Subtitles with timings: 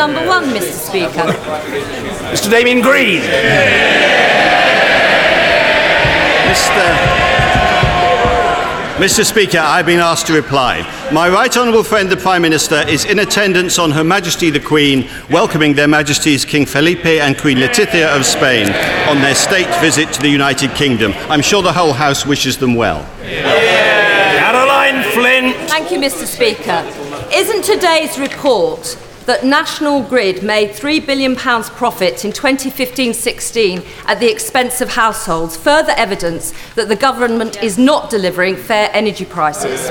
[0.00, 0.72] number one, Mr.
[0.72, 1.26] Speaker.
[2.32, 2.50] Mr.
[2.50, 3.20] Damian Green.
[6.48, 6.84] Mr.
[8.96, 9.26] Mr.
[9.26, 10.80] Speaker, I've been asked to reply.
[11.12, 15.06] My right honourable friend, the Prime Minister, is in attendance on Her Majesty the Queen,
[15.28, 18.68] welcoming their Majesties King Felipe and Queen Letizia of Spain
[19.06, 21.12] on their state visit to the United Kingdom.
[21.28, 23.06] I'm sure the whole House wishes them well.
[23.20, 25.56] Caroline Flint.
[25.68, 26.24] Thank you, Mr.
[26.24, 26.86] Speaker.
[27.34, 28.96] Isn't today's report
[29.30, 35.92] that National Grid made £3 billion profit in 2015-16 at the expense of households, further
[35.96, 39.88] evidence that the government is not delivering fair energy prices.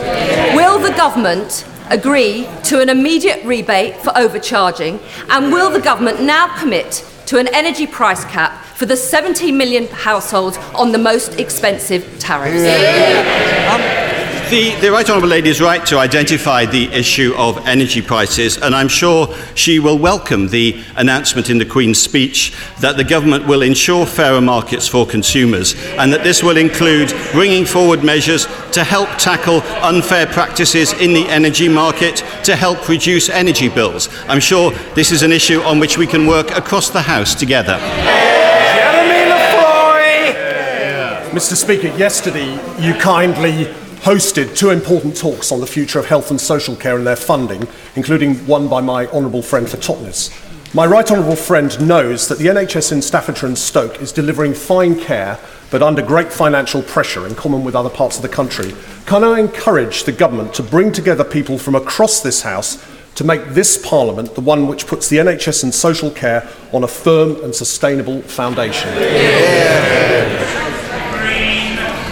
[0.58, 6.53] Will the government agree to an immediate rebate for overcharging and will the government now
[6.59, 12.20] commit to an energy price cap for the 17 million households on the most expensive
[12.20, 12.59] tariffs?
[13.72, 14.09] Um,
[14.49, 18.73] the, the Right Honourable Lady is right to identify the issue of energy prices, and
[18.75, 23.62] I'm sure she will welcome the announcement in the Queen's speech that the government will
[23.62, 29.09] ensure fairer markets for consumers, and that this will include bringing forward measures to help
[29.19, 34.09] tackle unfair practices in the energy market to help reduce energy bills.
[34.28, 37.78] I'm sure this is an issue on which we can work across the House together.
[37.78, 39.19] Jeremy.
[41.30, 41.56] Mr.
[41.56, 43.67] Speaker, yesterday you kindly
[44.02, 47.67] hosted two important talks on the future of health and social care and their funding,
[47.95, 50.31] including one by my honourable friend for Totnes.
[50.73, 54.97] My right honourable friend knows that the NHS in Staffordshire and Stoke is delivering fine
[55.00, 58.73] care, but under great financial pressure in common with other parts of the country.
[59.06, 63.44] Can I encourage the government to bring together people from across this House to make
[63.47, 67.53] this Parliament the one which puts the NHS and social care on a firm and
[67.53, 68.89] sustainable foundation?
[68.94, 70.69] Yeah.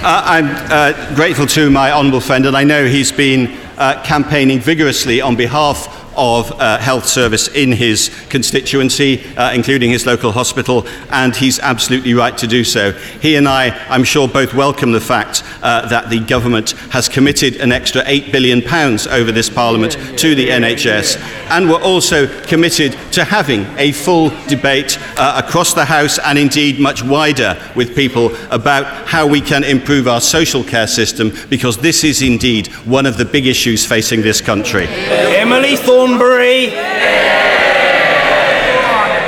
[0.09, 4.61] Uh, I'm uh, grateful to my honourable friend, and I know he's been uh, campaigning
[4.61, 10.85] vigorously on behalf of uh, health service in his constituency, uh, including his local hospital,
[11.11, 12.91] and he's absolutely right to do so.
[13.21, 17.57] He and I, I'm sure, both welcome the fact uh, that the government has committed
[17.57, 18.67] an extra £8 billion
[19.09, 21.17] over this Parliament to the NHS,
[21.51, 26.79] and we're also committed to having a full debate uh, across the House and indeed
[26.79, 32.03] much wider with people about how we can improve our social care system, because this
[32.03, 34.88] is indeed one of the big issues facing this country.
[34.88, 36.06] Emily Thorne.
[36.07, 36.69] Thornberry.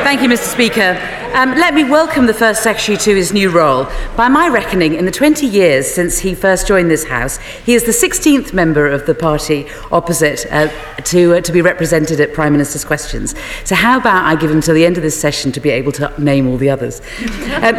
[0.03, 0.47] Thank you, Mr.
[0.47, 1.18] Speaker.
[1.33, 3.87] Um, let me welcome the First Secretary to his new role.
[4.17, 7.83] By my reckoning, in the 20 years since he first joined this House, he is
[7.83, 10.67] the 16th member of the party opposite uh,
[11.03, 13.35] to, uh, to be represented at Prime Minister's questions.
[13.63, 15.91] So, how about I give him till the end of this session to be able
[15.93, 17.01] to name all the others?
[17.59, 17.75] Um,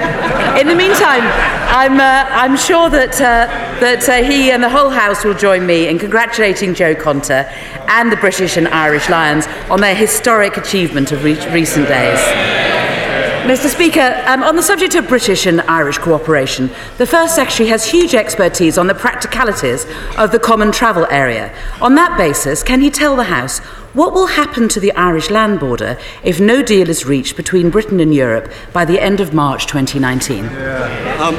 [0.58, 3.46] in the meantime, I'm, uh, I'm sure that, uh,
[3.80, 7.46] that uh, he and the whole House will join me in congratulating Jo Konta
[7.88, 12.59] and the British and Irish Lions on their historic achievement of re- recent days.
[13.44, 13.68] Mr.
[13.68, 18.14] Speaker, um, on the subject of British and Irish cooperation, the First Secretary has huge
[18.14, 19.86] expertise on the practicalities
[20.18, 21.52] of the common travel area.
[21.80, 23.58] On that basis, can he tell the House
[23.94, 27.98] what will happen to the Irish land border if no deal is reached between Britain
[27.98, 30.44] and Europe by the end of March 2019?
[30.44, 31.16] Yeah.
[31.18, 31.34] Um,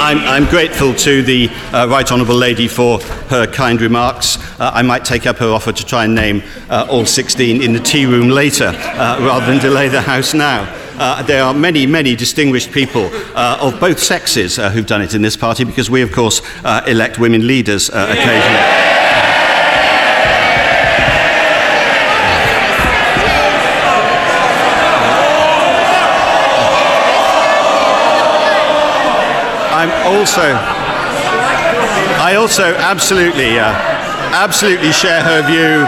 [0.00, 4.38] I'm, I'm, grateful to the uh, Right Honourable Lady for her kind remarks.
[4.58, 7.72] Uh, I might take up her offer to try and name uh, all 16 in
[7.72, 10.64] the tea room later uh, rather than delay the House now.
[10.98, 15.14] Uh, there are many, many distinguished people uh, of both sexes uh, who've done it
[15.14, 18.96] in this party because we, of course, uh, elect women leaders uh, occasionally.
[29.76, 30.54] I'm also,
[32.22, 33.70] I also absolutely, uh,
[34.32, 35.86] absolutely share her view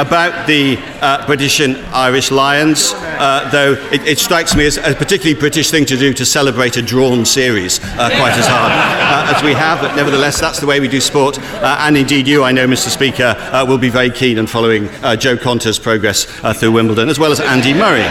[0.00, 4.94] about the uh, British and Irish Lions, uh, though it, it, strikes me as a
[4.94, 9.34] particularly British thing to do to celebrate a drawn series uh, quite as hard uh,
[9.34, 11.38] as we have, but nevertheless, that's the way we do sport.
[11.38, 12.88] Uh, and indeed, you, I know, Mr.
[12.88, 14.86] Speaker, will be very keen on following
[15.18, 16.24] Jo Konta's progress
[16.58, 18.06] through Wimbledon, as well as Andy Murray.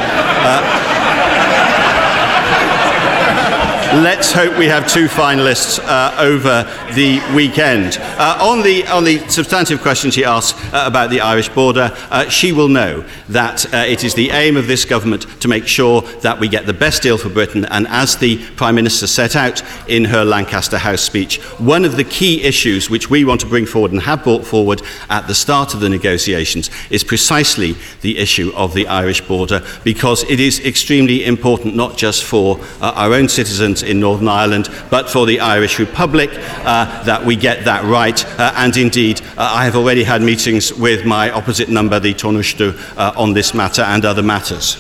[3.96, 6.64] Let's hope we have two finalists uh, over
[6.96, 7.98] the weekend.
[7.98, 12.28] Uh, on, the, on the substantive question she asked uh, about the Irish border, uh,
[12.28, 16.02] she will know that uh, it is the aim of this government to make sure
[16.20, 17.64] that we get the best deal for Britain.
[17.72, 22.04] And as the Prime Minister set out in her Lancaster House speech, one of the
[22.04, 25.74] key issues which we want to bring forward and have brought forward at the start
[25.74, 31.24] of the negotiations is precisely the issue of the Irish border because it is extremely
[31.24, 35.80] important not just for uh, our own citizens in Northern Ireland, but for the Irish
[35.80, 38.26] Republic, uh, that we get that right.
[38.40, 42.98] Uh, and indeed, uh, I have already had meetings with my opposite number, the Taoiseach,
[42.98, 44.78] uh, on this matter and other matters.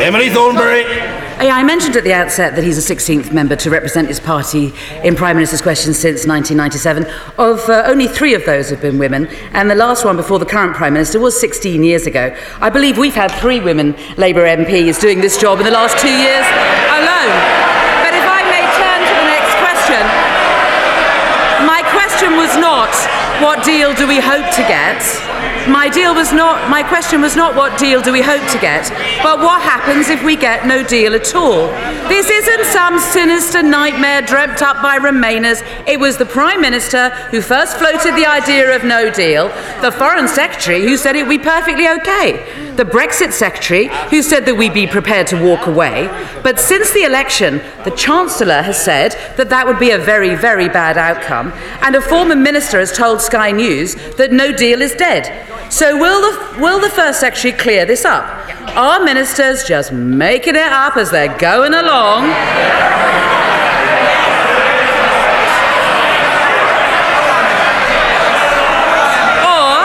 [0.00, 0.84] Emily Thornberry.
[1.42, 4.74] Yeah, I mentioned at the outset that he's a 16th member to represent his party
[5.02, 7.06] in Prime Minister's questions since 1997.
[7.38, 10.44] Of uh, only three of those have been women, and the last one before the
[10.44, 12.36] current Prime Minister was 16 years ago.
[12.60, 16.12] I believe we've had three women Labour MPs doing this job in the last two
[16.12, 16.44] years
[16.92, 17.32] alone.
[18.04, 20.02] But if I may turn to the next question,
[21.64, 22.92] my question was not
[23.40, 25.29] what deal do we hope to get?
[25.70, 28.90] My deal was not my question was not what deal do we hope to get,
[29.22, 31.68] but what happens if we get no deal at all?
[32.08, 35.62] This isn't some sinister nightmare dreamt up by Remainers.
[35.86, 39.46] It was the Prime Minister who first floated the idea of no deal,
[39.80, 44.46] the Foreign Secretary who said it would be perfectly okay, the Brexit Secretary who said
[44.46, 46.08] that we'd be prepared to walk away.
[46.42, 50.68] But since the election, the Chancellor has said that that would be a very, very
[50.68, 55.46] bad outcome, and a former minister has told Sky News that no deal is dead.
[55.68, 58.24] So will the, will the First Secretary clear this up?
[58.76, 62.24] Are ministers just making it up as they're going along?
[69.44, 69.80] Or,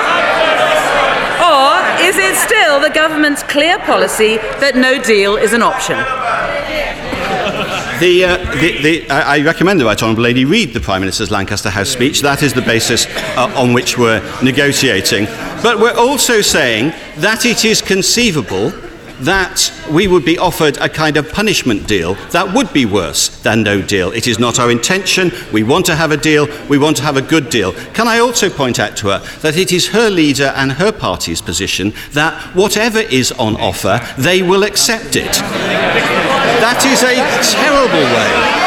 [1.44, 5.98] or is it still the government's clear policy that no deal is an option?
[8.00, 11.70] The, uh, the, the, I recommend the Right Honourable Lady read the Prime Minister's Lancaster
[11.70, 12.22] House speech.
[12.22, 13.08] That is the basis
[13.38, 15.28] uh, on which we're negotiating.
[15.66, 18.72] But we're also saying that it is conceivable
[19.22, 23.64] that we would be offered a kind of punishment deal that would be worse than
[23.64, 24.12] no deal.
[24.12, 25.32] It is not our intention.
[25.52, 26.48] We want to have a deal.
[26.70, 27.74] We want to have a good deal.
[27.96, 31.42] Can I also point out to her that it is her leader and her party's
[31.42, 35.34] position that whatever is on offer, they will accept it?
[36.62, 37.16] That is a
[37.58, 38.65] terrible way.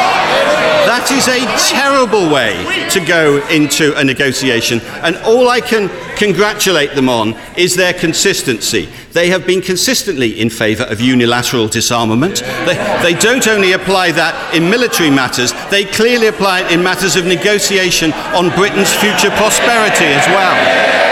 [0.89, 5.87] That is a terrible way to go into a negotiation, and all I can
[6.17, 8.89] congratulate them on is their consistency.
[9.13, 12.37] They have been consistently in favour of unilateral disarmament.
[12.65, 17.15] They, they don't only apply that in military matters, they clearly apply it in matters
[17.15, 21.08] of negotiation on Britain's future prosperity as well.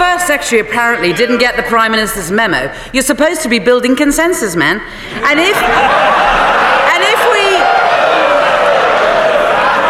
[0.00, 2.72] First secretary apparently didn't get the Prime Minister's memo.
[2.94, 4.80] You're supposed to be building consensus, man.
[5.28, 5.56] And if.
[6.94, 7.44] And if we.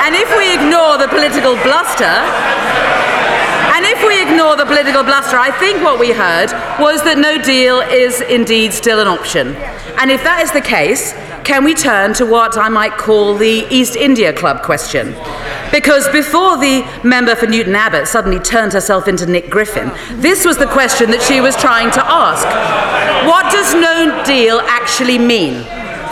[0.03, 2.17] And if we ignore the political bluster.
[3.71, 6.51] And if we ignore the political bluster, I think what we heard
[6.83, 9.55] was that no deal is indeed still an option.
[10.01, 11.13] And if that is the case,
[11.45, 15.15] can we turn to what I might call the East India Club question?
[15.73, 20.59] Because before the member for Newton Abbot suddenly turned herself into Nick Griffin, this was
[20.59, 22.45] the question that she was trying to ask.
[23.27, 25.63] What does no deal actually mean?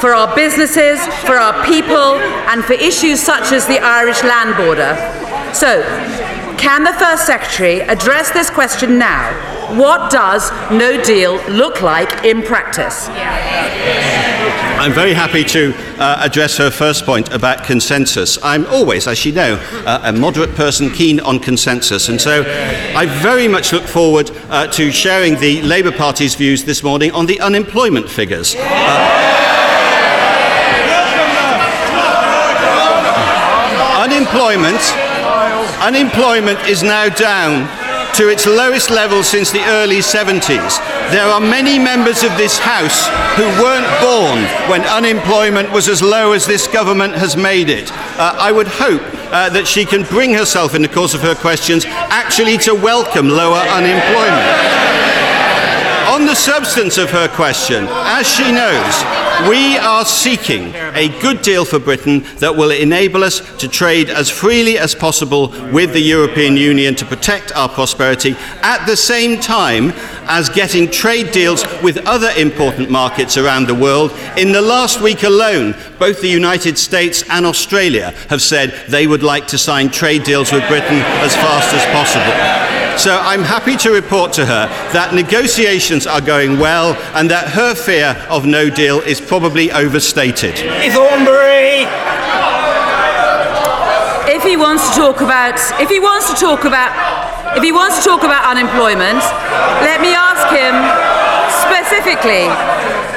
[0.00, 2.14] For our businesses, for our people,
[2.46, 4.94] and for issues such as the Irish land border.
[5.52, 5.82] So,
[6.56, 9.47] can the First Secretary address this question now?
[9.76, 13.06] What does no deal look like in practice?
[14.78, 18.38] I'm very happy to uh, address her first point about consensus.
[18.42, 22.44] I'm always, as you know, uh, a moderate person keen on consensus, and so
[22.96, 27.26] I very much look forward uh, to sharing the Labour Party's views this morning on
[27.26, 28.54] the unemployment figures.
[28.56, 29.18] Uh,
[34.08, 34.80] unemployment,
[35.82, 37.87] unemployment is now down
[38.18, 40.78] to its lowest level since the early 70s.
[41.12, 43.06] There are many members of this House
[43.38, 47.92] who weren't born when unemployment was as low as this government has made it.
[48.18, 51.36] Uh, I would hope uh, that she can bring herself, in the course of her
[51.36, 54.50] questions, actually to welcome lower unemployment.
[56.10, 61.64] On the substance of her question, as she knows, we are seeking a good deal
[61.64, 66.56] for Britain that will enable us to trade as freely as possible with the European
[66.56, 69.92] Union to protect our prosperity at the same time
[70.24, 74.10] as getting trade deals with other important markets around the world.
[74.36, 79.22] In the last week alone, both the United States and Australia have said they would
[79.22, 82.67] like to sign trade deals with Britain as fast as possible.
[82.98, 87.72] So I'm happy to report to her that negotiations are going well and that her
[87.72, 90.58] fear of no deal is probably overstated.
[90.90, 91.86] Thornberry.
[94.26, 96.90] If he wants to talk about if he wants to talk about
[97.56, 99.22] if he wants to talk about unemployment,
[99.86, 100.74] let me ask him
[101.62, 102.50] specifically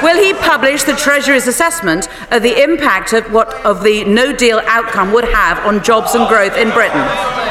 [0.02, 4.60] Will he publish the Treasury's assessment of the impact of what of the no deal
[4.66, 7.02] outcome would have on jobs and growth in Britain?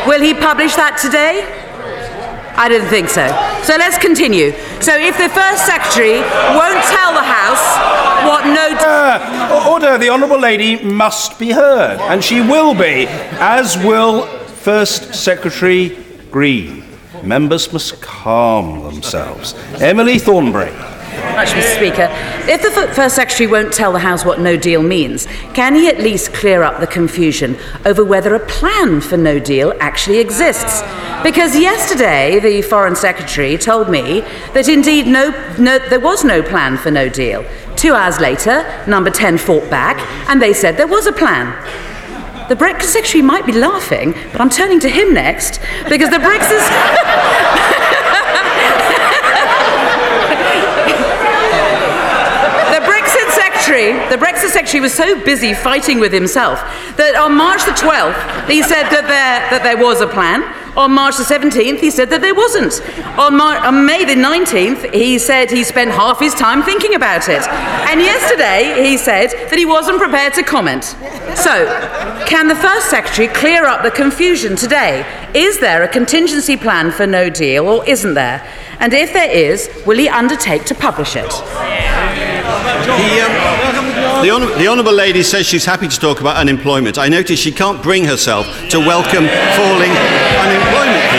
[0.07, 1.70] Will he publish that today?
[2.55, 3.27] I didn't think so.
[3.63, 4.51] So let's continue.
[4.81, 6.19] So if the First Secretary
[6.57, 7.63] won't tell the House
[8.27, 8.75] what no.
[8.79, 13.07] Uh, order, the Honourable Lady must be heard, and she will be,
[13.39, 15.97] as will First Secretary
[16.31, 16.83] Green.
[17.23, 19.53] Members must calm themselves.
[19.79, 20.71] Emily Thornberry.
[21.35, 21.75] Much, Mr.
[21.75, 22.07] Speaker.
[22.51, 25.99] If the First Secretary won't tell the House what no deal means, can he at
[25.99, 30.81] least clear up the confusion over whether a plan for no deal actually exists?
[31.23, 34.21] Because yesterday the Foreign Secretary told me
[34.53, 37.45] that indeed no, no, there was no plan for no deal.
[37.75, 39.97] Two hours later, number 10 fought back
[40.29, 41.47] and they said there was a plan.
[42.49, 46.61] The Brexit Secretary might be laughing, but I'm turning to him next because the Brexit.
[52.71, 53.29] The Brexit
[53.89, 56.59] The Brexit Secretary was so busy fighting with himself
[56.97, 60.43] that on March the 12th, he said that there, that there was a plan.
[60.77, 62.81] On March the 17th, he said that there wasn't.
[63.19, 67.27] On, Mar- on May the 19th, he said he spent half his time thinking about
[67.27, 67.45] it.
[67.89, 70.85] And yesterday, he said that he wasn't prepared to comment.
[71.35, 71.65] So,
[72.25, 75.05] can the First Secretary clear up the confusion today?
[75.33, 78.41] Is there a contingency plan for no deal or isn't there?
[78.79, 81.31] And if there is, will he undertake to publish it?
[83.73, 83.90] Um,
[84.21, 86.97] the, honor- the Honourable Lady says she's happy to talk about unemployment.
[86.97, 91.10] I notice she can't bring herself to welcome falling unemployment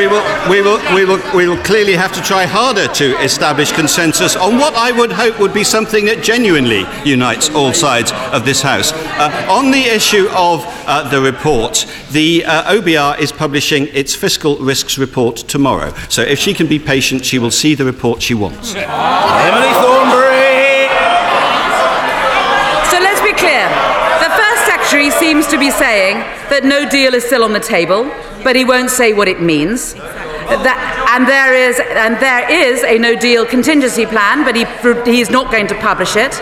[0.00, 3.70] We will, we, will, we, will, we will clearly have to try harder to establish
[3.70, 8.46] consensus on what I would hope would be something that genuinely unites all sides of
[8.46, 8.92] this House.
[8.94, 14.56] Uh, on the issue of uh, the report, the uh, OBR is publishing its fiscal
[14.56, 15.92] risks report tomorrow.
[16.08, 18.74] So if she can be patient, she will see the report she wants.
[18.74, 20.88] Emily Thornberry.
[22.88, 23.68] So let's be clear.
[24.24, 28.10] The First Secretary seems to be saying that no deal is still on the table,
[28.42, 29.94] but he won't say what it means.
[29.94, 35.30] That, and there is and there is a no deal contingency plan, but he, is
[35.30, 36.32] not going to publish it.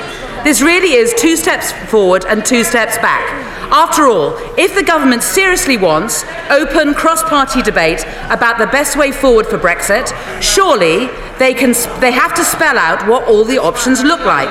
[0.44, 3.26] This really is two steps forward and two steps back.
[3.70, 9.12] After all, if the government seriously wants open cross party debate about the best way
[9.12, 10.08] forward for Brexit,
[10.40, 14.48] surely they, can, they have to spell out what all the options look like.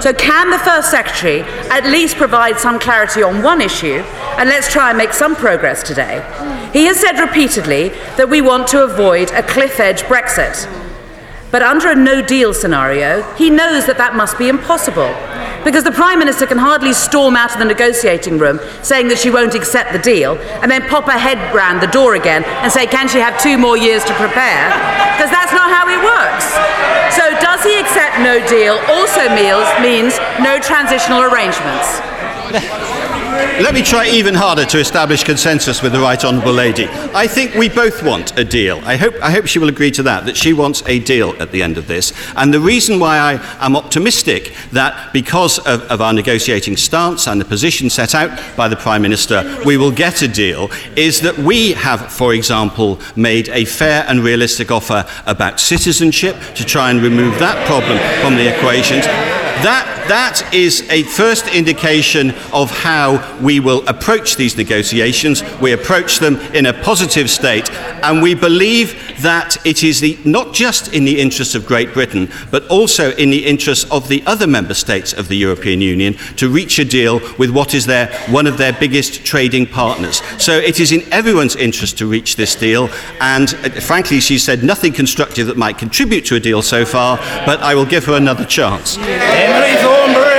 [0.00, 1.40] So, can the First Secretary
[1.70, 4.02] at least provide some clarity on one issue?
[4.38, 6.22] And let's try and make some progress today.
[6.72, 10.68] He has said repeatedly that we want to avoid a cliff edge Brexit.
[11.50, 15.08] But under a no deal scenario, he knows that that must be impossible.
[15.64, 19.30] Because the Prime Minister can hardly storm out of the negotiating room saying that she
[19.30, 22.86] won't accept the deal and then pop her head round the door again and say,
[22.86, 24.68] Can she have two more years to prepare?
[25.16, 26.27] Because that's not how it works.
[27.14, 29.28] So, does he accept no deal also
[29.80, 32.00] means no transitional arrangements?
[33.38, 36.86] Let me try even harder to establish consensus with the Right Honourable Lady.
[37.14, 38.80] I think we both want a deal.
[38.84, 41.50] I hope, I hope she will agree to that, that she wants a deal at
[41.50, 42.12] the end of this.
[42.36, 47.40] And the reason why I am optimistic that because of, of our negotiating stance and
[47.40, 51.36] the position set out by the Prime Minister, we will get a deal is that
[51.38, 57.02] we have, for example, made a fair and realistic offer about citizenship to try and
[57.02, 59.04] remove that problem from the equations.
[59.64, 65.42] That, that is a first indication of how we will approach these negotiations.
[65.60, 67.70] We approach them in a positive state,
[68.02, 72.30] and we believe that it is the, not just in the interest of Great Britain,
[72.50, 76.48] but also in the interest of the other member states of the European Union to
[76.48, 80.22] reach a deal with what is their, one of their biggest trading partners.
[80.38, 82.88] So it is in everyone's interest to reach this deal,
[83.20, 87.18] and uh, frankly, she said nothing constructive that might contribute to a deal so far,
[87.44, 88.96] but I will give her another chance.
[88.98, 90.38] Emily Thornberry.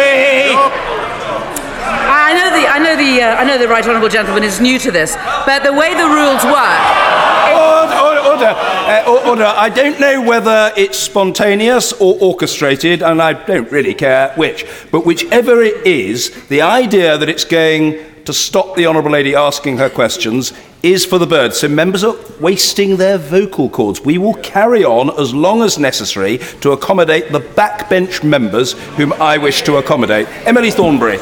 [2.72, 5.74] I know the, I know the, right honourable gentleman is new to this, but the
[5.74, 7.19] way the rules work,
[7.50, 9.45] Order, order, uh, order.
[9.45, 14.65] I don't know whether it's spontaneous or orchestrated, and I don't really care which.
[14.91, 19.77] But whichever it is, the idea that it's going to stop the Honourable Lady asking
[19.77, 21.59] her questions is for the birds.
[21.59, 24.01] So members are wasting their vocal cords.
[24.01, 29.38] We will carry on as long as necessary to accommodate the backbench members whom I
[29.38, 30.27] wish to accommodate.
[30.45, 31.17] Emily Thornberry.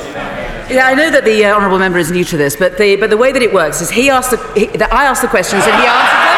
[0.70, 3.10] Yeah, I know that the uh, honourable member is new to this, but the, but
[3.10, 5.64] the way that it works is he asks the, he, that I ask the questions
[5.64, 6.37] and he answers them.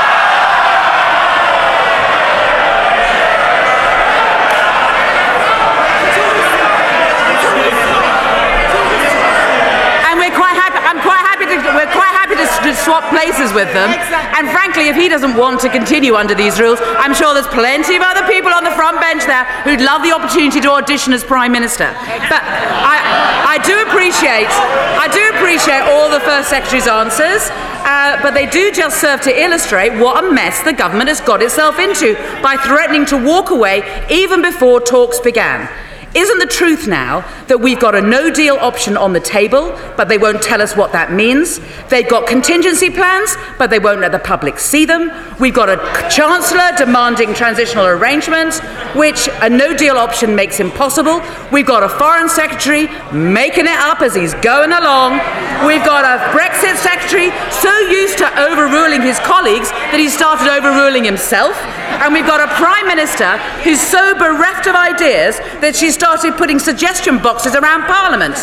[13.19, 13.91] Places with them.
[14.39, 17.95] And frankly, if he doesn't want to continue under these rules, I'm sure there's plenty
[17.99, 21.23] of other people on the front bench there who'd love the opportunity to audition as
[21.23, 21.91] Prime Minister.
[22.31, 22.95] But I,
[23.43, 27.51] I do appreciate, I do appreciate all the First Secretary's answers,
[27.83, 31.41] uh, but they do just serve to illustrate what a mess the government has got
[31.41, 35.67] itself into by threatening to walk away even before talks began.
[36.15, 40.07] Isn't the truth now that we've got a no deal option on the table, but
[40.07, 41.59] they won't tell us what that means?
[41.89, 45.11] They've got contingency plans, but they won't let the public see them.
[45.39, 45.77] We've got a
[46.09, 48.59] Chancellor demanding transitional arrangements,
[48.95, 51.21] which a no deal option makes impossible.
[51.51, 55.21] We've got a Foreign Secretary making it up as he's going along.
[55.67, 61.03] We've got a Brexit Secretary so used to overruling his colleagues that he started overruling
[61.03, 61.55] himself.
[62.01, 66.59] And we've got a Prime Minister who's so bereft of ideas that she's started putting
[66.59, 68.35] suggestion boxes around Parliament.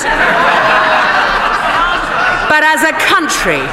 [2.53, 3.65] but as a country,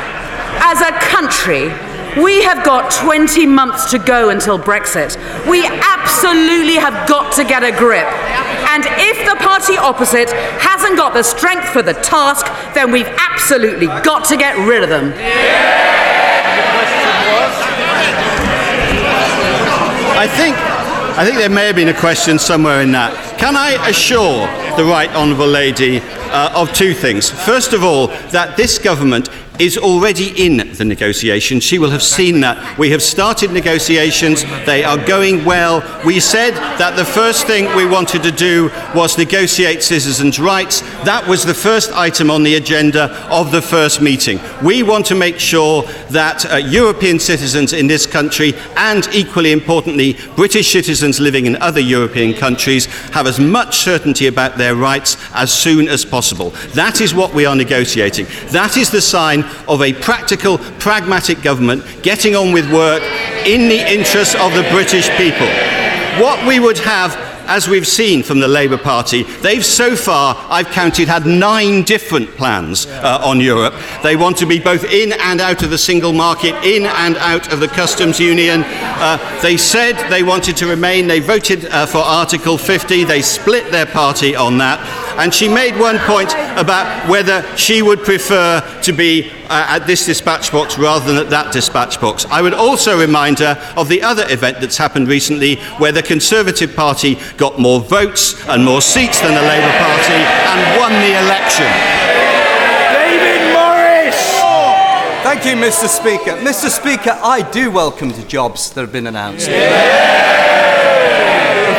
[0.64, 1.68] as a country,
[2.16, 5.18] we have got 20 months to go until Brexit.
[5.50, 8.08] We absolutely have got to get a grip.
[8.72, 13.88] And if the party opposite hasn't got the strength for the task, then we've absolutely
[13.88, 15.12] got to get rid of them.
[20.16, 20.56] I think,
[21.18, 23.33] I think there may have been a question somewhere in that.
[23.38, 24.48] Can I assure
[24.78, 27.30] the Right Honourable Lady uh, of two things?
[27.30, 31.64] First of all, that this government is already in the negotiations.
[31.64, 32.78] She will have seen that.
[32.78, 35.82] We have started negotiations, they are going well.
[36.04, 40.82] We said that the first thing we wanted to do was negotiate citizens' rights.
[41.04, 44.40] That was the first item on the agenda of the first meeting.
[44.64, 50.18] We want to make sure that uh, European citizens in this country, and equally importantly,
[50.36, 55.52] British citizens living in other European countries, have as much certainty about their rights as
[55.52, 56.52] soon as possible.
[56.74, 58.28] That is what we are negotiating.
[58.52, 63.02] That is the sign of a practical, pragmatic government getting on with work
[63.46, 65.48] in the interests of the British people.
[66.22, 70.68] What we would have as we've seen from the Labour Party, they've so far, I've
[70.68, 73.74] counted, had nine different plans uh, on Europe.
[74.02, 77.52] They want to be both in and out of the single market, in and out
[77.52, 78.64] of the customs union.
[78.66, 81.08] Uh, they said they wanted to remain.
[81.08, 83.04] They voted uh, for Article 50.
[83.04, 84.80] They split their party on that.
[85.18, 90.04] And she made one point about whether she would prefer to be Uh, at this
[90.08, 92.26] dispatch box rather than at that dispatch box.
[92.26, 96.76] I would also remind her of the other event that's happened recently where the Conservative
[96.76, 100.18] Party got more votes and more seats than the Labour Party
[100.50, 101.70] and won the election.
[102.98, 104.18] David Morris!
[105.22, 105.88] Thank you, Mr.
[105.88, 106.36] Speaker.
[106.42, 106.68] Mr.
[106.72, 109.50] Speaker, I do welcome the jobs that have been announced.
[109.50, 109.68] And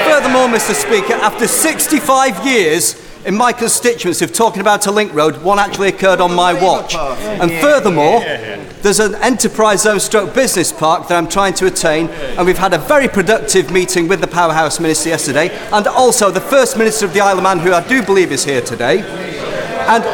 [0.08, 0.74] furthermore, Mr.
[0.74, 5.88] Speaker, after 65 years in my constituency of talking about a link road, one actually
[5.88, 6.94] occurred on my watch.
[6.94, 8.20] And furthermore,
[8.82, 12.74] there's an enterprise zone stroke business park that I'm trying to attain, and we've had
[12.74, 17.14] a very productive meeting with the Powerhouse Minister yesterday, and also the First Minister of
[17.14, 19.00] the Isle of Man, who I do believe is here today.
[19.88, 20.04] And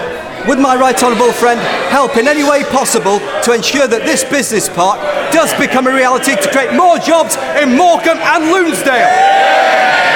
[0.48, 4.68] would my right honourable friend help in any way possible to ensure that this business
[4.68, 5.00] park
[5.32, 10.09] does become a reality to create more jobs in Morecambe and Lunesdale?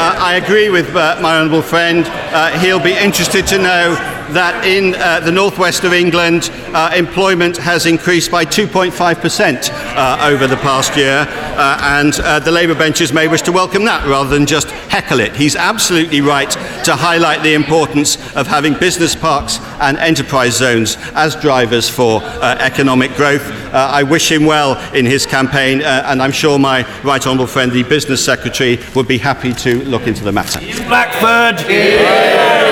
[0.00, 2.06] Uh, I agree with uh, my honourable friend.
[2.08, 7.56] Uh, he'll be interested to know that in uh, the northwest of England, uh, employment
[7.56, 13.12] has increased by 2.5% uh, over the past year, uh, and uh, the Labour benches
[13.12, 15.34] may wish to welcome that rather than just heckle it.
[15.34, 16.50] He's absolutely right
[16.84, 22.56] to highlight the importance of having business parks and enterprise zones as drivers for uh,
[22.60, 23.46] economic growth.
[23.72, 27.84] I wish him well in his campaign, and I'm sure my right honourable friend, the
[27.84, 30.58] Business Secretary, would be happy to look into the matter.
[30.88, 32.69] Blackford!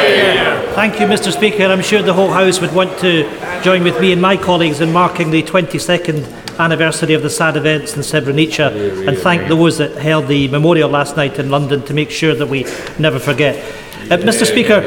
[0.78, 1.32] Thank you, Mr.
[1.32, 1.64] Speaker.
[1.64, 3.24] I'm sure the whole House would want to
[3.64, 7.96] join with me and my colleagues in marking the 22nd anniversary of the sad events
[7.96, 12.12] in Srebrenica and thank those that held the memorial last night in London to make
[12.12, 12.62] sure that we
[12.96, 13.56] never forget.
[14.04, 14.46] Uh, Mr.
[14.46, 14.82] Speaker,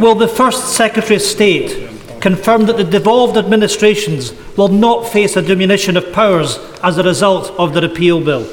[0.00, 1.88] will the First Secretary of State
[2.20, 7.52] confirm that the devolved administrations will not face a diminution of powers as a result
[7.60, 8.44] of the repeal bill?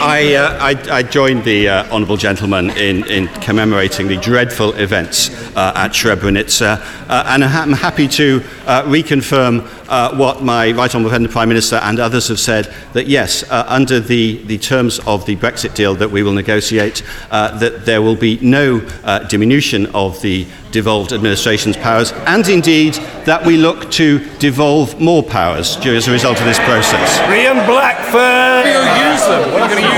[0.00, 5.30] I, uh, I, I joined the uh, honourable gentleman in, in commemorating the dreadful events
[5.56, 11.10] uh, at Srebrenica, uh, and I'm happy to uh, reconfirm uh, what my right honourable
[11.10, 15.00] friend the Prime Minister and others have said, that yes, uh, under the, the terms
[15.06, 19.20] of the Brexit deal that we will negotiate, uh, that there will be no uh,
[19.28, 25.76] diminution of the devolved administration's powers, and indeed that we look to devolve more powers
[25.76, 27.18] due as a result of this process.
[27.30, 28.64] Ian Blackford!
[28.64, 29.52] We will use them.
[29.52, 29.88] We're not going to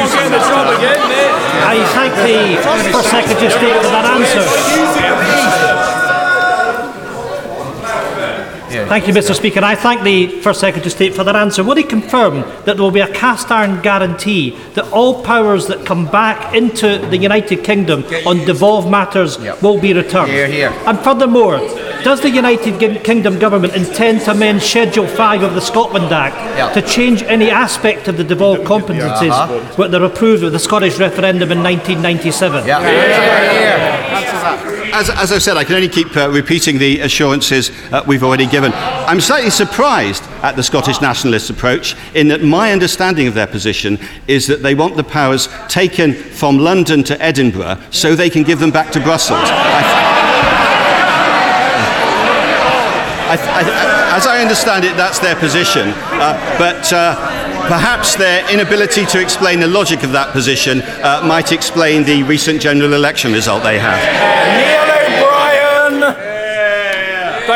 [1.71, 2.59] I thank the
[2.91, 4.43] First Secretary of State for that answer.
[8.91, 9.61] Thank you, Mr Speaker.
[9.63, 11.63] I thank the First Secretary of State for that answer.
[11.63, 15.87] Will he confirm that there will be a cast iron guarantee that all powers that
[15.87, 19.63] come back into the United Kingdom on devolved matters yep.
[19.63, 20.33] will be returned?
[20.33, 20.71] Hear, hear.
[20.89, 21.59] And furthermore,
[22.03, 26.75] does the United Kingdom government intend to amend Schedule 5 of the Scotland Act yep.
[26.75, 29.89] to change any aspect of the devolved competencies uh -huh.
[29.89, 32.67] that were approved with the Scottish referendum in 1997?
[32.67, 32.83] Yeah.
[32.83, 33.55] Yeah.
[33.55, 34.80] Yeah.
[34.93, 38.47] As, as I said, I can only keep uh, repeating the assurances uh, we've already
[38.47, 38.73] given.
[38.75, 43.99] I'm slightly surprised at the Scottish nationalist approach in that my understanding of their position
[44.27, 48.59] is that they want the powers taken from London to Edinburgh so they can give
[48.59, 49.49] them back to Brussels.
[53.31, 55.91] I, I, as I understand it, that's their position.
[55.95, 57.15] Uh, but uh,
[57.69, 62.61] perhaps their inability to explain the logic of that position uh, might explain the recent
[62.61, 64.70] general election result they have.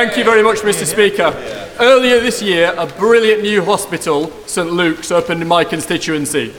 [0.04, 0.84] Thank you very much, Mr.
[0.84, 1.32] Speaker.
[1.80, 6.52] Earlier this year, a brilliant new hospital, St Luke's, opened in my constituency.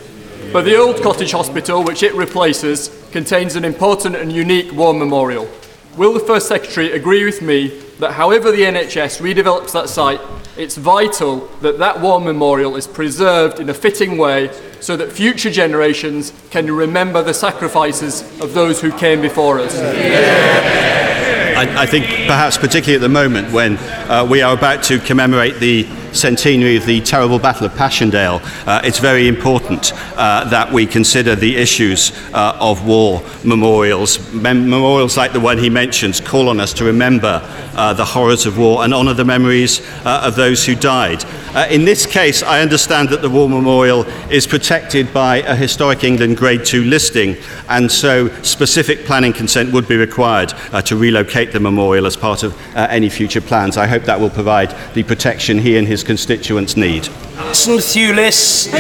[0.52, 5.48] But the old cottage hospital, which it replaces, contains an important and unique war memorial.
[5.96, 7.68] Will the First Secretary agree with me
[8.00, 10.22] that however the NHS redevelops that site,
[10.58, 15.52] it's vital that that war memorial is preserved in a fitting way so that future
[15.52, 21.15] generations can remember the sacrifices of those who came before us.
[21.56, 25.56] I, I think perhaps particularly at the moment when uh, we are about to commemorate
[25.56, 30.86] the centenary of the terrible Battle of Passchendaele, uh, it's very important uh, that we
[30.86, 34.32] consider the issues uh, of war memorials.
[34.34, 37.42] Mem- memorials like the one he mentions call on us to remember
[37.76, 41.24] uh, the horrors of war and honour the memories uh, of those who died.
[41.54, 46.04] Uh, in this case, I understand that the War Memorial is protected by a Historic
[46.04, 47.38] England Grade 2 listing,
[47.70, 50.54] and so specific planning consent would be required
[50.86, 53.78] to relocate the memorial as part of any future plans.
[53.78, 57.04] I hope that will provide the protection he and his constituents need.
[57.04, 58.72] Thewliss.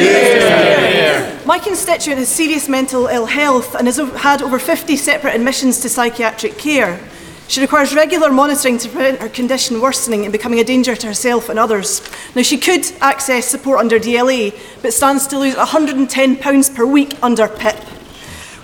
[1.45, 5.89] My constituent has serious mental ill health and has had over 50 separate admissions to
[5.89, 6.99] psychiatric care.
[7.47, 11.49] She requires regular monitoring to prevent her condition worsening and becoming a danger to herself
[11.49, 12.01] and others.
[12.35, 17.47] Now, she could access support under DLA, but stands to lose £110 per week under
[17.47, 17.94] PIP.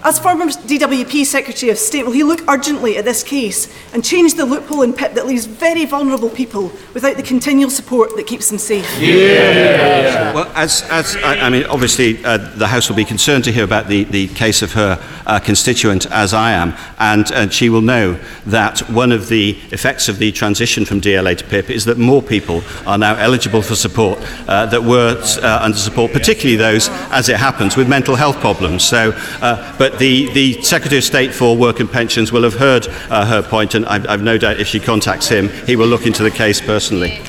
[0.03, 4.33] As former DWP Secretary of State, will he look urgently at this case and change
[4.33, 8.49] the loophole in PIP that leaves very vulnerable people without the continual support that keeps
[8.49, 8.99] them safe?
[8.99, 10.33] Yeah.
[10.33, 13.63] Well, as, as I, I mean, obviously uh, the House will be concerned to hear
[13.63, 17.81] about the, the case of her uh, constituent, as I am, and, and she will
[17.81, 21.99] know that one of the effects of the transition from DLA to PIP is that
[21.99, 26.89] more people are now eligible for support uh, that were uh, under support, particularly those,
[27.11, 28.83] as it happens, with mental health problems.
[28.83, 29.11] So,
[29.41, 33.25] uh, but the, the Secretary of State for Work and Pensions will have heard uh,
[33.25, 36.23] her point, and I've, I've no doubt if she contacts him, he will look into
[36.23, 37.19] the case personally.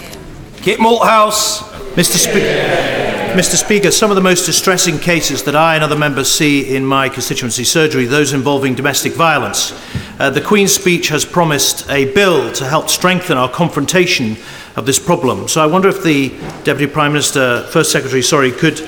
[0.57, 1.70] Kit Malthouse.
[1.92, 2.16] Mr.
[2.16, 3.03] Speaker.
[3.37, 3.57] Mr.
[3.57, 7.09] Speaker, some of the most distressing cases that I and other members see in my
[7.09, 9.72] constituency surgery, those involving domestic violence.
[10.18, 14.37] Uh, the Queen's speech has promised a bill to help strengthen our confrontation
[14.77, 15.48] of this problem.
[15.48, 16.29] So I wonder if the
[16.64, 18.79] Deputy Prime Minister, First Secretary, sorry, could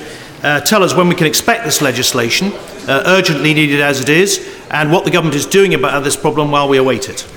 [0.45, 2.53] uh, tell us when we can expect this legislation,
[2.87, 6.51] uh, urgently needed as it is, and what the government is doing about this problem
[6.51, 7.27] while we await it.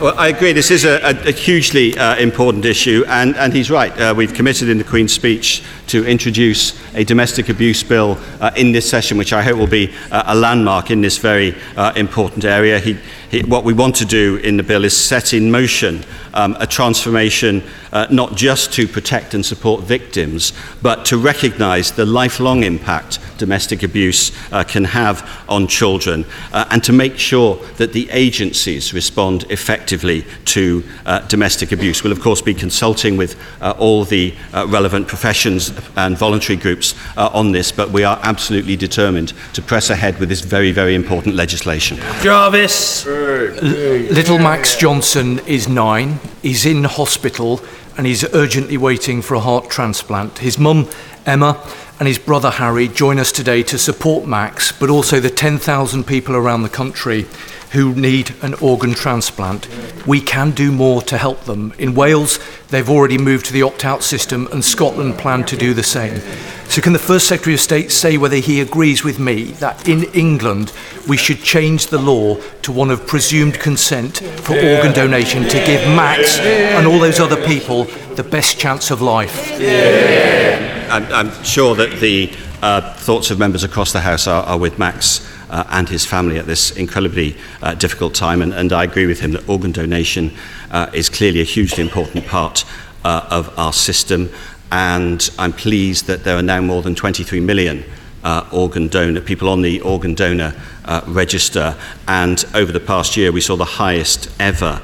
[0.00, 0.52] Well, I agree.
[0.52, 3.92] This is a, a, a hugely uh, important issue, and, and he's right.
[3.98, 8.72] Uh, we've committed in the Queen's speech to introduce a domestic abuse bill uh, in
[8.72, 12.44] this session, which I hope will be uh, a landmark in this very uh, important
[12.44, 12.80] area.
[12.80, 12.98] He,
[13.30, 16.66] he, what we want to do in the bill is set in motion um, a
[16.66, 23.18] transformation uh, not just to protect and support victims, but to recognise the lifelong impact
[23.38, 28.92] domestic abuse uh, can have on children, uh, and to make sure that the agencies
[28.92, 32.02] respond effectively to uh, domestic abuse.
[32.02, 36.85] We'll, of course, be consulting with uh, all the uh, relevant professions and voluntary groups
[37.16, 40.94] uh, on this, but we are absolutely determined to press ahead with this very, very
[40.94, 41.98] important legislation.
[42.22, 43.06] Jarvis.
[43.06, 46.18] Little Max Johnson is nine.
[46.42, 47.60] He's in hospital
[47.96, 50.38] and he's urgently waiting for a heart transplant.
[50.38, 50.88] His mum,
[51.24, 51.60] Emma,
[51.98, 56.36] and his brother Harry join us today to support Max, but also the 10,000 people
[56.36, 57.26] around the country
[57.72, 59.68] who need an organ transplant.
[60.06, 61.74] We can do more to help them.
[61.78, 65.74] In Wales, they've already moved to the opt out system, and Scotland plan to do
[65.74, 66.20] the same.
[66.68, 70.04] So, can the First Secretary of State say whether he agrees with me that in
[70.14, 70.72] England
[71.08, 75.86] we should change the law to one of presumed consent for organ donation to give
[75.94, 79.60] Max and all those other people the best chance of life?
[79.60, 80.75] Yeah.
[80.90, 84.78] I'm, I'm sure that the uh, thoughts of members across the House are, are with
[84.78, 88.42] Max uh, and his family at this incredibly uh, difficult time.
[88.42, 90.32] And, and I agree with him that organ donation
[90.70, 92.64] uh, is clearly a hugely important part
[93.04, 94.30] uh, of our system.
[94.72, 97.84] And I'm pleased that there are now more than 23 million
[98.24, 101.76] uh, organ donor people on the organ donor uh, register.
[102.08, 104.82] And over the past year, we saw the highest ever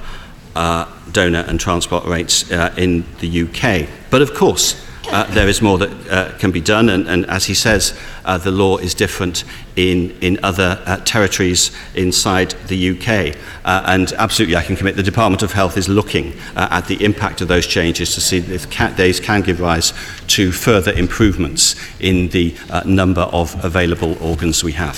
[0.55, 3.89] uh, donor and transport rates uh, in the UK.
[4.11, 7.47] But of course, uh, there is more that uh, can be done, and, and as
[7.47, 9.45] he says, uh, the law is different
[9.77, 13.37] in, in other uh, territories inside the UK.
[13.65, 17.05] Uh, and absolutely, I can commit the Department of Health is looking uh, at the
[17.05, 19.93] impact of those changes to see if cat days can give rise
[20.29, 24.97] to further improvements in the uh, number of available organs we have.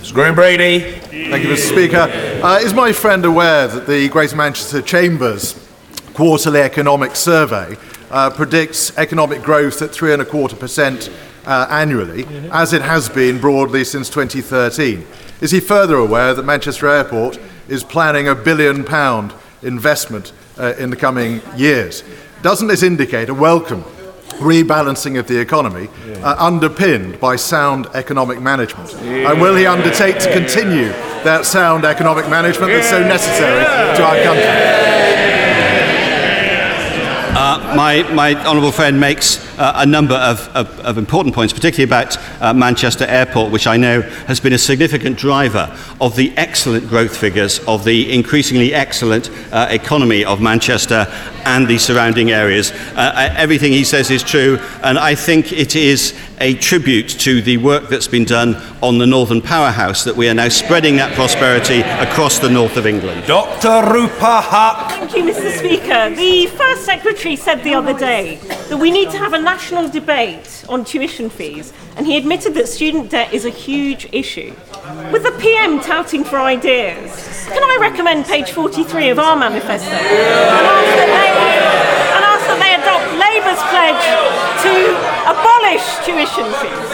[0.00, 0.14] Mr.
[0.14, 0.80] Graham Brady.
[0.80, 1.70] Thank you, Mr.
[1.70, 2.10] Speaker.
[2.44, 5.58] Uh, is my friend aware that the Greater Manchester Chambers
[6.14, 7.76] quarterly economic survey
[8.12, 11.10] uh, predicts economic growth at three and a quarter percent
[11.46, 15.04] uh, annually, as it has been broadly since 2013?
[15.40, 20.90] Is he further aware that Manchester Airport is planning a billion pound investment uh, in
[20.90, 22.04] the coming years?
[22.42, 23.82] Doesn't this indicate a welcome
[24.38, 25.88] rebalancing of the economy
[26.22, 28.92] uh, underpinned by sound economic management?
[28.94, 30.88] And will he undertake to continue
[31.24, 33.64] that sound economic management that's so necessary
[33.96, 35.01] to our country?
[37.72, 41.88] Uh, my, my honourable friend makes uh, a number of, of, of important points, particularly
[41.88, 46.86] about uh, Manchester Airport, which I know has been a significant driver of the excellent
[46.88, 51.06] growth figures of the increasingly excellent uh, economy of Manchester
[51.46, 52.72] and the surrounding areas.
[52.94, 57.56] Uh, everything he says is true, and I think it is a tribute to the
[57.58, 61.82] work that's been done on the Northern Powerhouse that we are now spreading that prosperity
[61.82, 63.24] across the north of England.
[63.28, 63.92] Dr.
[63.92, 64.88] Rupa Huq.
[64.90, 65.56] Thank you, Mr.
[65.56, 66.10] Speaker.
[66.16, 70.64] The First Secretary said the other day that we need to have a national debate
[70.68, 74.52] on tuition fees, and he admitted that student debt is a huge issue.
[75.12, 80.66] With the PM touting for ideas, can I recommend page 43 of our manifesto and
[80.66, 81.30] ask that they,
[82.16, 84.74] and ask that they adopt Labour's pledge to
[85.26, 86.90] abolish tuition fees?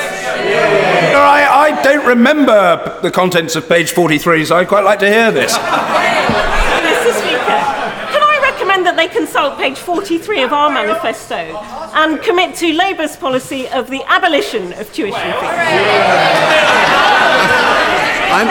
[1.13, 5.09] No, I, I don't remember the contents of page 43, so I'd quite like to
[5.09, 5.57] hear this.
[5.57, 7.13] Mr.
[7.13, 7.61] Speaker,
[8.13, 11.37] can I recommend that they consult page 43 of our manifesto
[11.95, 15.19] and commit to Labour's policy of the abolition of tuition
[18.31, 18.47] I'm,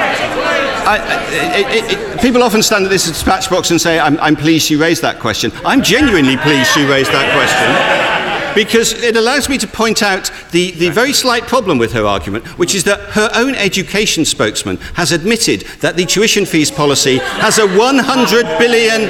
[0.88, 0.98] I,
[1.30, 4.66] it, it, it, people often stand at this dispatch box and say, I'm, I'm pleased
[4.66, 5.52] she raised that question.
[5.64, 8.27] I'm genuinely pleased she raised that question
[8.58, 12.44] because it allows me to point out the, the very slight problem with her argument,
[12.58, 17.60] which is that her own education spokesman has admitted that the tuition fees policy has
[17.60, 19.02] a 100 billion.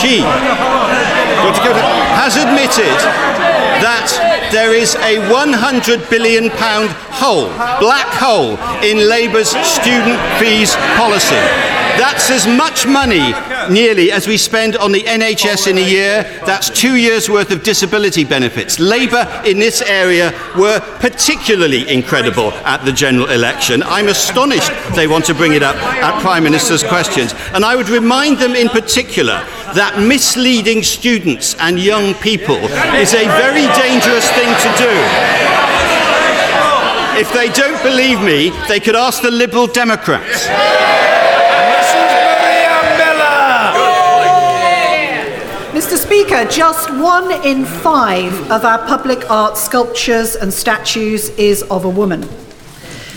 [0.00, 1.52] She oh,
[2.16, 2.96] has admitted
[3.84, 7.48] that there is a 100 billion pound hole,
[7.78, 11.69] black hole, in Labour's student fees policy.
[11.98, 13.32] That's as much money,
[13.70, 16.22] nearly, as we spend on the NHS in a year.
[16.46, 18.78] That's two years' worth of disability benefits.
[18.78, 23.82] Labour in this area were particularly incredible at the general election.
[23.82, 27.34] I'm astonished they want to bring it up at Prime Minister's questions.
[27.54, 32.58] And I would remind them in particular that misleading students and young people
[32.98, 34.92] is a very dangerous thing to do.
[37.20, 40.48] If they don't believe me, they could ask the Liberal Democrats.
[46.10, 51.88] Speaker, just one in five of our public art sculptures and statues is of a
[51.88, 52.28] woman.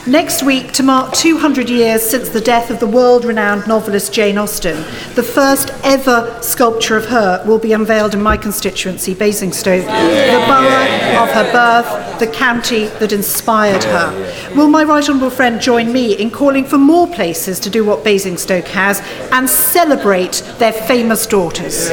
[0.05, 4.37] Next week, to mark 200 years since the death of the world renowned novelist Jane
[4.37, 4.75] Austen,
[5.15, 11.23] the first ever sculpture of her will be unveiled in my constituency, Basingstoke, the borough
[11.23, 14.53] of her birth, the county that inspired her.
[14.57, 18.03] Will my right honourable friend join me in calling for more places to do what
[18.03, 18.99] Basingstoke has
[19.31, 21.89] and celebrate their famous daughters?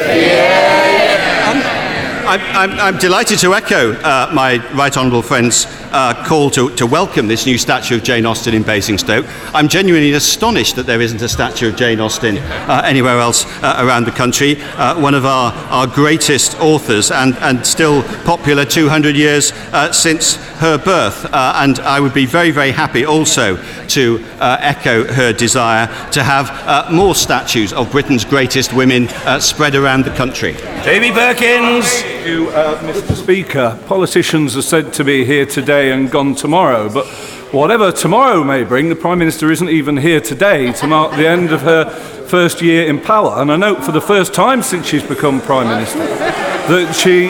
[2.26, 6.86] I'm, I'm, I'm, delighted to echo uh, my right honourable friend's uh, call to, to
[6.86, 9.26] welcome this new statue of Jane Austen in Basingstoke.
[9.54, 13.76] I'm genuinely astonished that there isn't a statue of Jane Austen uh, anywhere else uh,
[13.78, 14.56] around the country.
[14.60, 20.36] Uh, one of our, our greatest authors and, and still popular 200 years uh, since
[20.58, 21.26] her birth.
[21.32, 23.56] and I would be very, very happy also
[23.88, 29.08] to echo her desire to have more statues of Britain's greatest women
[29.40, 30.52] spread around the country.
[30.84, 33.14] Davy Perkins you, uh, Mr.
[33.14, 33.78] Speaker.
[33.86, 37.06] Politicians are said to be here today and gone tomorrow, but
[37.52, 41.50] whatever tomorrow may bring, the Prime Minister isn't even here today to mark the end
[41.50, 41.90] of her
[42.28, 43.40] first year in power.
[43.40, 47.28] And I note for the first time since she's become Prime Minister that she,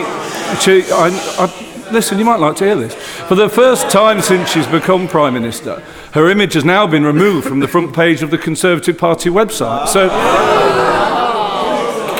[0.61, 1.09] she I,
[1.39, 2.93] I, listen, you might like to hear this.
[2.93, 5.81] For the first time since she's become Prime Minister,
[6.13, 9.87] her image has now been removed from the front page of the Conservative Party website.
[9.87, 10.09] So,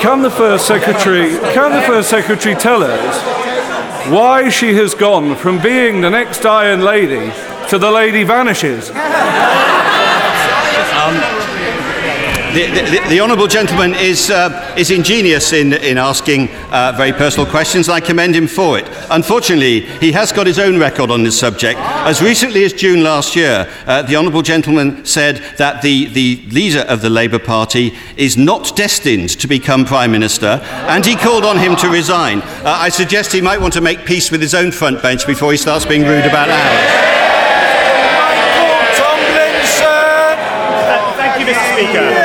[0.02, 5.62] can the First Secretary, can the First Secretary tell us why she has gone from
[5.62, 7.30] being the next Iron Lady
[7.68, 8.90] to the Lady Vanishes?
[8.90, 8.96] Um,
[12.52, 17.50] The, the, the Honourable Gentleman is, uh, is ingenious in, in asking uh, very personal
[17.50, 18.86] questions, and I commend him for it.
[19.08, 21.80] Unfortunately, he has got his own record on this subject.
[21.80, 26.80] As recently as June last year, uh, the Honourable Gentleman said that the, the leader
[26.80, 30.60] of the Labour Party is not destined to become Prime Minister,
[30.90, 32.42] and he called on him to resign.
[32.42, 35.52] Uh, I suggest he might want to make peace with his own front bench before
[35.52, 37.12] he starts being rude about ours.
[41.16, 41.72] Thank you, Mr.
[41.72, 42.21] Speaker.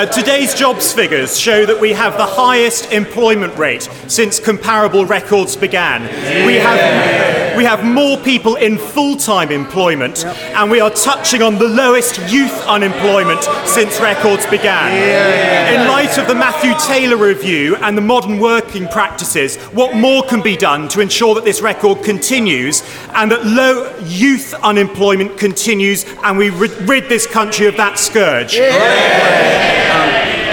[0.00, 5.56] Uh, today's jobs figures show that we have the highest employment rate since comparable records
[5.56, 6.00] began.
[6.46, 11.58] We have, we have more people in full time employment, and we are touching on
[11.58, 14.90] the lowest youth unemployment since records began.
[15.78, 20.40] In light of the Matthew Taylor review and the modern working practices, what more can
[20.40, 22.82] be done to ensure that this record continues
[23.16, 28.54] and that low youth unemployment continues and we rid, rid this country of that scourge?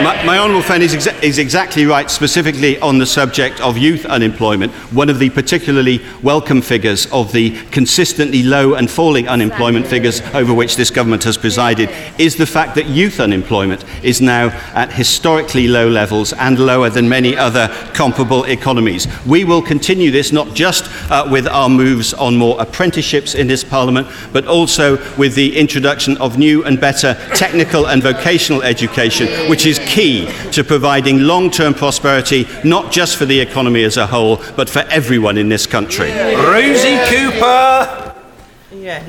[0.04, 4.06] My, my honourable friend is, exa- is exactly right, specifically on the subject of youth
[4.06, 4.72] unemployment.
[4.94, 10.54] One of the particularly welcome figures of the consistently low and falling unemployment figures over
[10.54, 15.68] which this government has presided is the fact that youth unemployment is now at historically
[15.68, 19.08] low levels and lower than many other comparable economies.
[19.26, 23.64] We will continue this not just uh, with our moves on more apprenticeships in this
[23.64, 29.66] Parliament, but also with the introduction of new and better technical and vocational education, which
[29.66, 34.38] is key to providing long term prosperity, not just for the economy as a whole,
[34.56, 36.12] but for everyone in this country.
[36.12, 38.13] Rosie Cooper.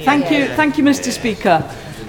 [0.04, 1.10] Thank you, thank you, Mr.
[1.10, 1.58] Speaker.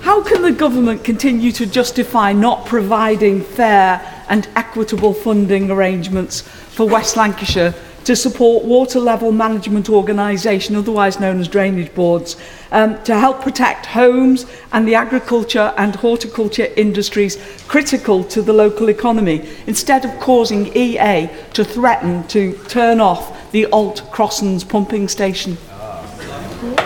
[0.02, 6.88] How can the government continue to justify not providing fair and equitable funding arrangements for
[6.88, 7.74] West Lancashire
[8.06, 12.36] to support Water Level Management Organisation, otherwise known as drainage boards,
[12.72, 18.90] um, to help protect homes and the agriculture and horticulture industries critical to the local
[18.90, 25.58] economy, instead of causing EA to threaten to turn off the Alt Crossens pumping station.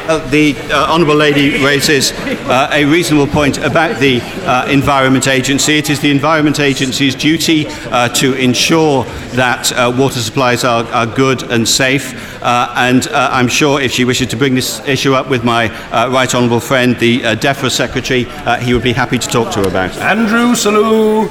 [0.05, 5.77] Uh, the uh, Honourable Lady raises uh, a reasonable point about the uh, Environment Agency.
[5.77, 11.05] It is the Environment Agency's duty uh, to ensure that uh, water supplies are, are
[11.05, 12.13] good and safe.
[12.43, 15.69] And I'm sure if she wishes to bring this issue up with my
[16.09, 18.25] right honourable friend, the uh, DEFRA Secretary,
[18.61, 20.01] he would be happy to talk to her about it.
[20.01, 21.29] Andrew Selous.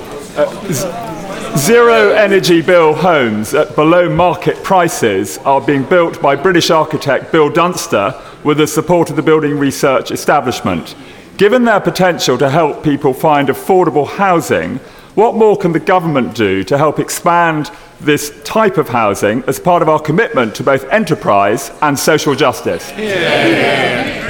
[1.58, 7.50] Zero energy bill homes at below market prices are being built by British architect Bill
[7.50, 10.94] Dunster with the support of the Building Research Establishment.
[11.36, 14.78] Given their potential to help people find affordable housing,
[15.14, 17.70] what more can the government do to help expand
[18.04, 22.92] this type of housing as part of our commitment to both enterprise and social justice?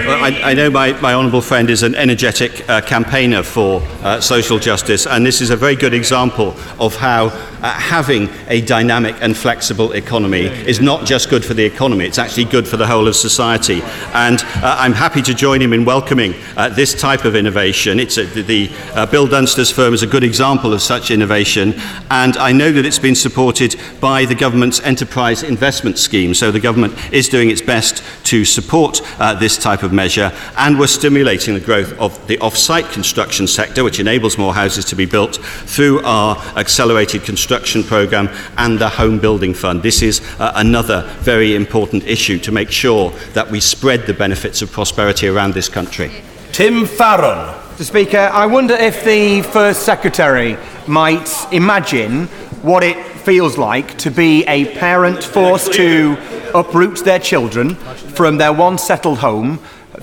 [0.06, 4.20] Well, I, I know my, my honourable friend is an energetic uh, campaigner for uh,
[4.20, 9.14] social justice, and this is a very good example of how uh, having a dynamic
[9.20, 12.86] and flexible economy is not just good for the economy, it's actually good for the
[12.86, 13.80] whole of society.
[14.12, 18.00] And uh, I'm happy to join him in welcoming uh, this type of innovation.
[18.00, 21.74] It's a, the uh, Bill Dunster's firm is a good example of such innovation,
[22.10, 23.61] and I know that it's been supported
[24.00, 26.34] by the government's enterprise investment scheme.
[26.34, 30.78] So the government is doing its best to support uh, this type of measure, and
[30.78, 35.06] we're stimulating the growth of the off-site construction sector, which enables more houses to be
[35.06, 39.82] built through our accelerated construction programme and the home building fund.
[39.82, 44.62] This is uh, another very important issue to make sure that we spread the benefits
[44.62, 46.10] of prosperity around this country.
[46.52, 47.62] Tim Farron.
[47.76, 47.84] Mr.
[47.84, 52.26] Speaker, I wonder if the First Secretary might imagine
[52.62, 56.16] what it feels like to be a parent forced to
[56.54, 57.74] uproot their children
[58.14, 59.58] from their once settled home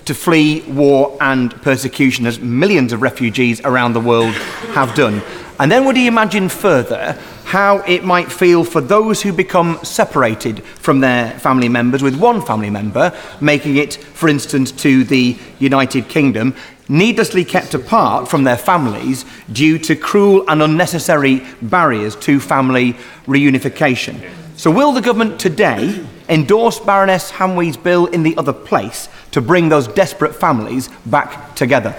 [0.05, 4.33] to flee war and persecution, as millions of refugees around the world
[4.73, 5.21] have done.
[5.59, 10.63] And then would he imagine further how it might feel for those who become separated
[10.63, 16.07] from their family members, with one family member making it, for instance, to the United
[16.07, 16.55] Kingdom,
[16.89, 22.93] needlessly kept apart from their families due to cruel and unnecessary barriers to family
[23.27, 24.19] reunification.
[24.57, 29.69] So, will the government today endorse Baroness Hamwee's bill in the other place to bring
[29.69, 31.95] those desperate families back together?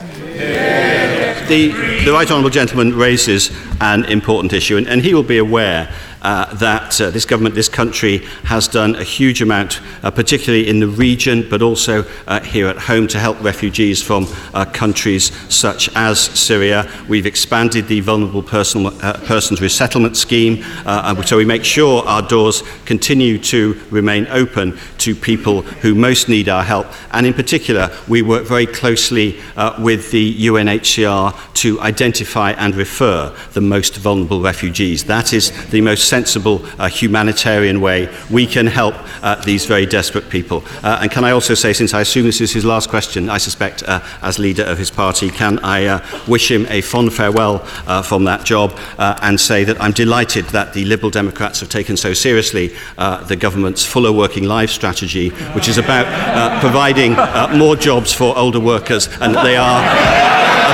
[1.48, 1.68] The,
[2.04, 3.50] the right honourable gentleman raises
[3.80, 5.92] an important issue, and, and he will be aware
[6.22, 10.80] uh, that uh, this government, this country, has done a huge amount, uh, particularly in
[10.80, 15.88] the region, but also uh, here at home, to help refugees from uh, countries such
[15.96, 16.90] as Syria.
[17.08, 22.22] We've expanded the Vulnerable Personal, uh, Persons Resettlement Scheme, uh, so we make sure our
[22.22, 26.86] doors continue to remain open to people who most need our help.
[27.12, 33.34] And in particular, we work very closely uh, with the UNHCR to identify and refer
[33.52, 35.04] the most vulnerable refugees.
[35.04, 40.28] That is the most sensible uh, humanitarian way we can help uh, these very desperate
[40.28, 40.64] people.
[40.82, 43.38] Uh, and can I also say, since I assume this is his last question, I
[43.38, 47.62] suspect uh, as leader of his party, can I uh, wish him a fond farewell
[47.86, 51.68] uh, from that job uh, and say that I'm delighted that the Liberal Democrats have
[51.68, 57.14] taken so seriously uh, the government's fuller working life strategy, which is about uh, providing
[57.14, 59.80] uh, more jobs for older workers, and they are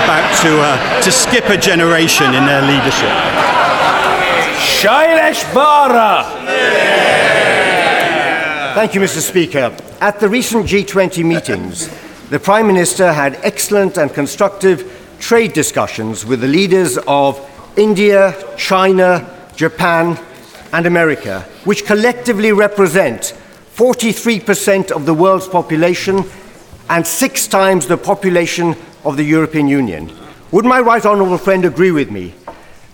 [0.05, 3.11] about to, uh, to skip a generation in their leadership.
[4.81, 6.24] Shailesh Vara.
[8.74, 9.20] Thank you, Mr.
[9.20, 9.77] Speaker.
[10.01, 11.89] At the recent G20 meetings,
[12.29, 17.41] the Prime Minister had excellent and constructive trade discussions with the leaders of
[17.77, 20.18] India, China, Japan,
[20.72, 23.35] and America, which collectively represent
[23.74, 26.24] 43% of the world's population
[26.91, 28.74] and six times the population
[29.05, 30.11] of the European Union.
[30.53, 32.32] Would my right honourable friend agree with me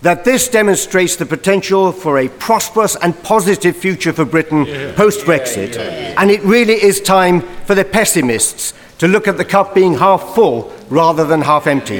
[0.01, 5.77] that this demonstrates the potential for a prosperous and positive future for Britain post Brexit?
[6.17, 10.33] And it really is time for the pessimists to look at the cup being half
[10.33, 11.97] full rather than half empty.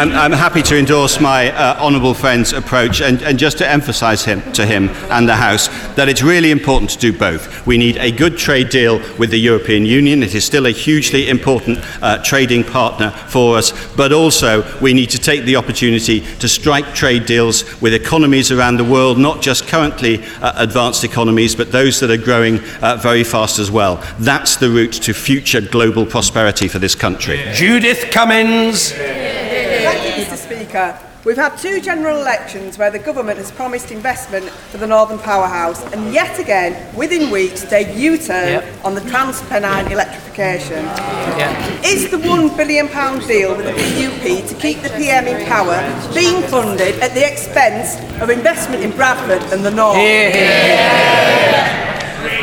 [0.00, 4.24] I'm, I'm happy to endorse my uh, honourable friend's approach and, and just to emphasise
[4.24, 7.66] him, to him and the House that it's really important to do both.
[7.66, 10.22] We need a good trade deal with the European Union.
[10.22, 15.10] It is still a hugely important uh, trading partner for us, but also we need
[15.10, 19.68] to take the opportunity to strike trade deals with economies around the world, not just
[19.68, 24.02] currently uh, advanced economies, but those that are growing uh, very fast as well.
[24.18, 27.44] That's the route to future global prosperity for this country.
[27.52, 28.94] Judith Cummins.
[30.70, 31.06] Thank you, Mr Speaker.
[31.22, 35.82] We've had two general elections where the government has promised investment for the Northern Powerhouse,
[35.92, 38.84] and yet again, within weeks, they U-turn Yep.
[38.86, 40.78] on the Trans-Pennine electrification.
[41.84, 42.86] Is the £1 billion
[43.26, 45.76] deal with the DUP to keep the PM in power
[46.14, 49.96] being funded at the expense of investment in Bradford and the North?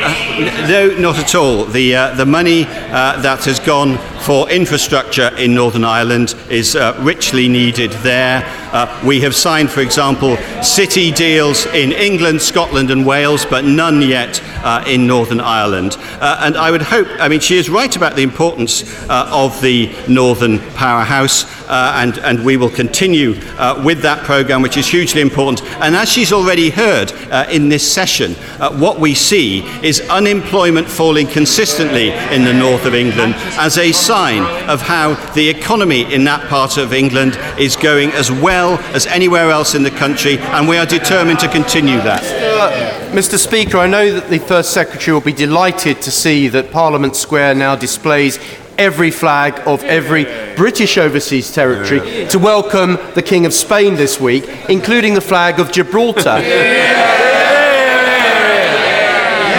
[0.00, 1.64] Uh, No, not at all.
[1.64, 6.96] The, uh, the money uh, that has gone for infrastructure in Northern Ireland is uh,
[7.00, 8.44] richly needed there.
[8.72, 14.00] Uh, we have signed, for example, city deals in England, Scotland, and Wales, but none
[14.02, 15.96] yet uh, in Northern Ireland.
[16.20, 19.90] Uh, and I would hope, I mean, she is right about the importance of the
[20.08, 23.32] Northern Powerhouse, and, and we will continue
[23.82, 25.62] with that programme, which is hugely important.
[25.80, 27.12] And as she's already heard
[27.50, 28.34] in this session,
[28.78, 34.42] what we see is unemployment falling consistently in the north of England as a sign
[34.68, 39.50] of how the economy in that part of England is going as well as anywhere
[39.50, 42.22] else in the country, and we are determined to continue that.
[43.12, 43.38] Mr.
[43.38, 47.54] Speaker, I know that the First Secretary will be delighted to see that Parliament Square
[47.54, 48.38] now displays
[48.76, 50.24] every flag of every
[50.56, 55.72] British overseas territory to welcome the King of Spain this week, including the flag of
[55.72, 56.34] Gibraltar.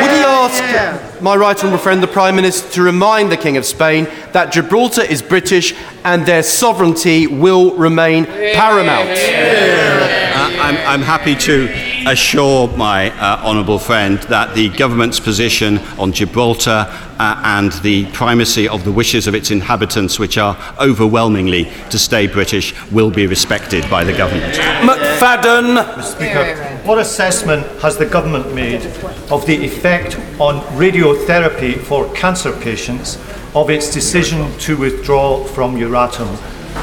[0.01, 3.65] Would he ask my right honourable friend, the Prime Minister, to remind the King of
[3.65, 9.09] Spain that Gibraltar is British and their sovereignty will remain paramount?
[9.09, 11.69] Uh, I'm, I'm happy to
[12.07, 16.87] assure my uh, honourable friend that the government's position on Gibraltar
[17.19, 22.27] uh, and the primacy of the wishes of its inhabitants, which are overwhelmingly to stay
[22.27, 24.53] British, will be respected by the government.
[24.53, 26.68] McFadden.
[26.89, 28.83] What assessment has the government made
[29.29, 33.19] of the effect on radiotherapy for cancer patients
[33.53, 36.27] of its decision to withdraw from Euratom,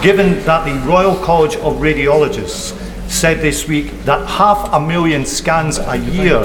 [0.04, 2.78] given that the Royal College of Radiologists
[3.10, 6.38] said this week that half a million scans a year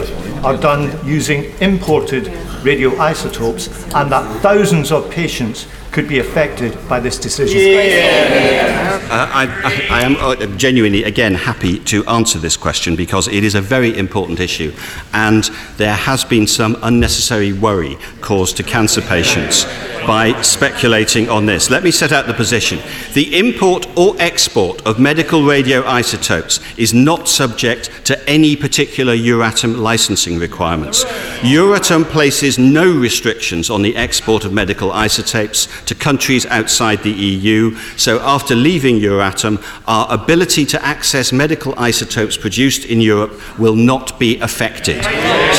[0.44, 2.24] are done using imported
[2.64, 7.58] radioisotopes and that thousands of patients could be affected by this decision?
[7.58, 13.44] Uh, I, I, I am uh, genuinely, again, happy to answer this question because it
[13.44, 14.72] is a very important issue
[15.14, 15.44] and
[15.78, 19.66] there has been some unnecessary worry caused to cancer patients
[20.06, 21.70] by speculating on this.
[21.70, 22.80] Let me set out the position.
[23.14, 30.40] The import or export of medical radioisotopes is not subject to any particular Euratom licensing
[30.40, 31.04] requirements.
[31.42, 37.76] Euratom places no restrictions on the export of medical isotopes to countries outside the EU,
[37.98, 44.20] so after leaving Euratom, our ability to access medical isotopes produced in Europe will not
[44.20, 45.02] be affected.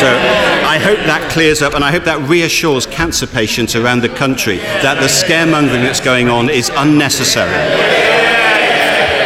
[0.03, 4.09] So I hope that clears up and I hope that reassures cancer patients around the
[4.09, 8.12] country that the scaremongering that's going on is unnecessary.